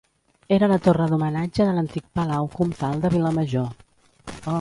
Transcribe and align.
Era 0.55 0.69
la 0.69 0.77
torre 0.85 1.05
d'homenatge 1.11 1.67
de 1.67 1.75
l'antic 1.75 2.07
palau 2.19 2.47
comtal 2.57 3.05
de 3.05 3.13
Vilamajor. 3.17 3.69